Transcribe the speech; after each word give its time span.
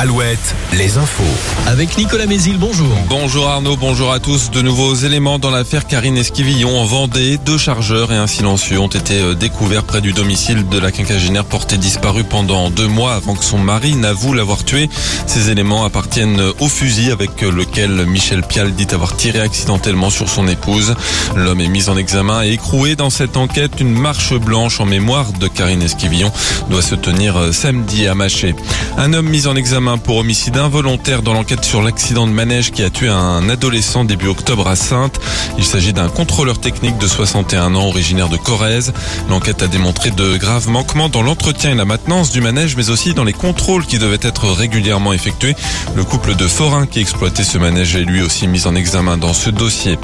Alouette, 0.00 0.54
les 0.74 0.96
infos. 0.96 1.24
Avec 1.66 1.98
Nicolas 1.98 2.26
Mézil, 2.26 2.56
bonjour. 2.56 2.86
Bonjour 3.08 3.48
Arnaud, 3.48 3.76
bonjour 3.76 4.12
à 4.12 4.20
tous. 4.20 4.48
De 4.52 4.62
nouveaux 4.62 4.94
éléments 4.94 5.40
dans 5.40 5.50
l'affaire 5.50 5.88
Karine 5.88 6.16
Esquivillon 6.16 6.78
en 6.78 6.84
Vendée. 6.84 7.36
Deux 7.44 7.58
chargeurs 7.58 8.12
et 8.12 8.16
un 8.16 8.28
silencieux 8.28 8.78
ont 8.78 8.86
été 8.86 9.20
euh, 9.20 9.34
découverts 9.34 9.82
près 9.82 10.00
du 10.00 10.12
domicile 10.12 10.68
de 10.68 10.78
la 10.78 10.92
quinquagénaire 10.92 11.44
portée 11.44 11.78
disparue 11.78 12.22
pendant 12.22 12.70
deux 12.70 12.86
mois 12.86 13.14
avant 13.14 13.34
que 13.34 13.44
son 13.44 13.58
mari 13.58 13.96
n'avoue 13.96 14.34
l'avoir 14.34 14.62
tuée. 14.64 14.88
Ces 15.26 15.50
éléments 15.50 15.84
appartiennent 15.84 16.44
au 16.60 16.68
fusil 16.68 17.10
avec 17.10 17.42
lequel 17.42 18.06
Michel 18.06 18.44
Pial 18.44 18.72
dit 18.74 18.86
avoir 18.92 19.16
tiré 19.16 19.40
accidentellement 19.40 20.10
sur 20.10 20.28
son 20.28 20.46
épouse. 20.46 20.94
L'homme 21.34 21.60
est 21.60 21.66
mis 21.66 21.88
en 21.88 21.96
examen 21.96 22.44
et 22.44 22.52
écroué 22.52 22.94
dans 22.94 23.10
cette 23.10 23.36
enquête. 23.36 23.80
Une 23.80 23.98
marche 23.98 24.32
blanche 24.34 24.78
en 24.78 24.86
mémoire 24.86 25.32
de 25.32 25.48
Karine 25.48 25.82
Esquivillon 25.82 26.30
doit 26.70 26.82
se 26.82 26.94
tenir 26.94 27.36
euh, 27.36 27.50
samedi 27.50 28.06
à 28.06 28.14
Maché. 28.14 28.54
Un 28.96 29.12
homme 29.12 29.28
mis 29.28 29.48
en 29.48 29.56
examen 29.56 29.87
pour 29.96 30.18
homicide 30.18 30.58
involontaire 30.58 31.22
dans 31.22 31.32
l'enquête 31.32 31.64
sur 31.64 31.82
l'accident 31.82 32.26
de 32.26 32.32
manège 32.32 32.72
qui 32.72 32.82
a 32.82 32.90
tué 32.90 33.08
un 33.08 33.48
adolescent 33.48 34.04
début 34.04 34.26
octobre 34.26 34.68
à 34.68 34.76
Sainte. 34.76 35.18
Il 35.56 35.64
s'agit 35.64 35.94
d'un 35.94 36.08
contrôleur 36.08 36.60
technique 36.60 36.98
de 36.98 37.06
61 37.06 37.74
ans 37.74 37.86
originaire 37.86 38.28
de 38.28 38.36
Corrèze. 38.36 38.92
L'enquête 39.30 39.62
a 39.62 39.66
démontré 39.66 40.10
de 40.10 40.36
graves 40.36 40.68
manquements 40.68 41.08
dans 41.08 41.22
l'entretien 41.22 41.70
et 41.70 41.74
la 41.74 41.86
maintenance 41.86 42.30
du 42.30 42.42
manège, 42.42 42.76
mais 42.76 42.90
aussi 42.90 43.14
dans 43.14 43.24
les 43.24 43.32
contrôles 43.32 43.86
qui 43.86 43.98
devaient 43.98 44.18
être 44.20 44.48
régulièrement 44.50 45.14
effectués. 45.14 45.56
Le 45.96 46.04
couple 46.04 46.34
de 46.34 46.46
forains 46.46 46.86
qui 46.86 47.00
exploitait 47.00 47.44
ce 47.44 47.56
manège 47.56 47.96
est 47.96 48.04
lui 48.04 48.20
aussi 48.20 48.46
mis 48.46 48.66
en 48.66 48.74
examen 48.74 49.16
dans 49.16 49.32
ce 49.32 49.48
dossier. 49.48 49.96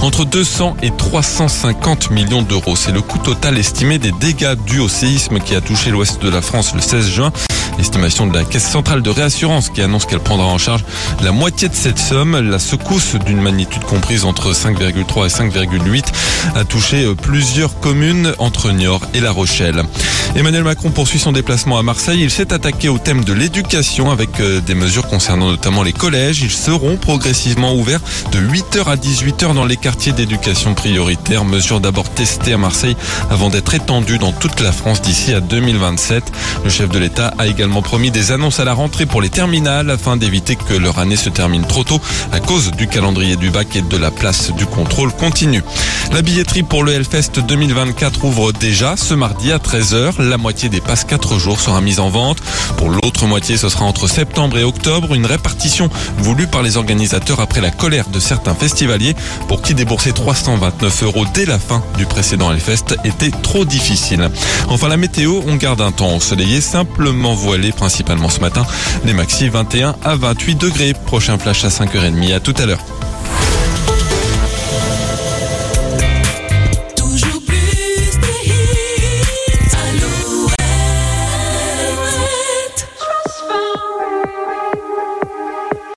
Entre 0.00 0.24
200 0.24 0.76
et 0.82 0.90
350 0.90 2.10
millions 2.10 2.42
d'euros, 2.42 2.76
c'est 2.76 2.92
le 2.92 3.00
coût 3.00 3.18
total 3.18 3.56
estimé 3.56 3.98
des 3.98 4.12
dégâts 4.12 4.54
dus 4.66 4.80
au 4.80 4.88
séisme 4.88 5.38
qui 5.38 5.54
a 5.54 5.60
touché 5.60 5.90
l'ouest 5.90 6.20
de 6.22 6.28
la 6.28 6.42
France 6.42 6.74
le 6.74 6.80
16 6.80 7.08
juin. 7.08 7.32
Estimation 7.82 8.28
de 8.28 8.34
la 8.38 8.44
Caisse 8.44 8.70
centrale 8.70 9.02
de 9.02 9.10
réassurance 9.10 9.68
qui 9.68 9.82
annonce 9.82 10.06
qu'elle 10.06 10.20
prendra 10.20 10.46
en 10.46 10.56
charge 10.56 10.84
la 11.20 11.32
moitié 11.32 11.68
de 11.68 11.74
cette 11.74 11.98
somme. 11.98 12.38
La 12.38 12.60
secousse 12.60 13.16
d'une 13.26 13.42
magnitude 13.42 13.82
comprise 13.82 14.24
entre 14.24 14.52
5,3 14.52 15.26
et 15.26 15.50
5,8 15.50 16.04
a 16.54 16.64
touché 16.64 17.04
euh, 17.04 17.14
plusieurs 17.14 17.80
communes 17.80 18.34
entre 18.38 18.70
Niort 18.70 19.02
et 19.14 19.20
La 19.20 19.32
Rochelle. 19.32 19.82
Emmanuel 20.36 20.62
Macron 20.62 20.90
poursuit 20.90 21.18
son 21.18 21.32
déplacement 21.32 21.76
à 21.76 21.82
Marseille. 21.82 22.20
Il 22.22 22.30
s'est 22.30 22.52
attaqué 22.52 22.88
au 22.88 22.98
thème 22.98 23.24
de 23.24 23.32
l'éducation 23.32 24.12
avec 24.12 24.40
euh, 24.40 24.60
des 24.60 24.74
mesures 24.74 25.08
concernant 25.08 25.48
notamment 25.50 25.82
les 25.82 25.92
collèges. 25.92 26.40
Ils 26.40 26.52
seront 26.52 26.96
progressivement 26.96 27.74
ouverts 27.74 28.00
de 28.30 28.38
8h 28.38 28.84
à 28.86 28.96
18h 28.96 29.54
dans 29.54 29.64
les 29.64 29.76
quartiers 29.76 30.12
d'éducation 30.12 30.74
prioritaire. 30.74 31.44
Mesure 31.44 31.80
d'abord 31.80 32.08
testée 32.08 32.52
à 32.52 32.58
Marseille 32.58 32.96
avant 33.28 33.50
d'être 33.50 33.74
étendue 33.74 34.18
dans 34.18 34.32
toute 34.32 34.60
la 34.60 34.70
France 34.70 35.02
d'ici 35.02 35.34
à 35.34 35.40
2027. 35.40 36.32
Le 36.64 36.70
chef 36.70 36.88
de 36.88 36.98
l'État 37.00 37.34
a 37.38 37.48
également 37.48 37.71
promis 37.80 38.10
des 38.10 38.32
annonces 38.32 38.60
à 38.60 38.64
la 38.64 38.74
rentrée 38.74 39.06
pour 39.06 39.22
les 39.22 39.30
terminales 39.30 39.88
afin 39.88 40.18
d'éviter 40.18 40.56
que 40.56 40.74
leur 40.74 40.98
année 40.98 41.16
se 41.16 41.30
termine 41.30 41.64
trop 41.64 41.84
tôt 41.84 42.00
à 42.32 42.40
cause 42.40 42.72
du 42.72 42.88
calendrier 42.88 43.36
du 43.36 43.50
bac 43.50 43.74
et 43.76 43.82
de 43.82 43.96
la 43.96 44.10
place 44.10 44.50
du 44.52 44.66
contrôle 44.66 45.12
continu. 45.12 45.62
La 46.12 46.20
billetterie 46.20 46.62
pour 46.62 46.84
le 46.84 46.92
Hellfest 46.92 47.40
2024 47.46 48.24
ouvre 48.24 48.52
déjà 48.52 48.96
ce 48.96 49.14
mardi 49.14 49.52
à 49.52 49.58
13h. 49.58 50.20
La 50.20 50.36
moitié 50.36 50.68
des 50.68 50.80
passes 50.80 51.04
4 51.04 51.38
jours 51.38 51.60
sera 51.60 51.80
mise 51.80 52.00
en 52.00 52.10
vente. 52.10 52.38
Pour 52.76 52.90
l'autre 52.90 53.26
moitié, 53.26 53.56
ce 53.56 53.68
sera 53.68 53.84
entre 53.86 54.08
septembre 54.08 54.58
et 54.58 54.64
octobre. 54.64 55.14
Une 55.14 55.24
répartition 55.24 55.88
voulue 56.18 56.48
par 56.48 56.62
les 56.62 56.76
organisateurs 56.76 57.40
après 57.40 57.60
la 57.60 57.70
colère 57.70 58.08
de 58.08 58.20
certains 58.20 58.54
festivaliers 58.54 59.14
pour 59.48 59.62
qui 59.62 59.74
débourser 59.74 60.12
329 60.12 61.04
euros 61.04 61.24
dès 61.32 61.46
la 61.46 61.58
fin 61.58 61.82
du 61.96 62.04
précédent 62.04 62.52
Hellfest 62.52 62.96
était 63.04 63.30
trop 63.30 63.64
difficile. 63.64 64.28
Enfin, 64.68 64.88
la 64.88 64.96
météo, 64.96 65.40
on 65.46 65.56
garde 65.56 65.80
un 65.80 65.92
temps 65.92 66.10
ensoleillé, 66.10 66.60
simplement 66.60 67.34
principalement 67.72 68.28
ce 68.28 68.40
matin. 68.40 68.64
Les 69.04 69.12
maxi 69.12 69.48
21 69.48 69.94
à 70.04 70.16
28 70.16 70.54
degrés. 70.54 70.94
Prochain 71.06 71.38
flash 71.38 71.64
à 71.64 71.68
5h30. 71.68 72.34
À 72.34 72.40
tout 72.40 72.54
à 72.58 72.66
l'heure. 72.66 73.01